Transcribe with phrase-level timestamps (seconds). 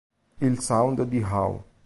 [0.41, 1.61] Il sound di "How?